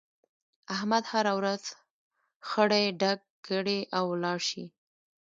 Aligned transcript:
احمد 0.75 1.03
هر 1.11 1.25
ورځ 1.39 1.63
خړی 2.49 2.85
ډک 3.01 3.19
کړي 3.47 3.79
او 3.97 4.03
ولاړ 4.11 4.37
شي. 4.49 4.63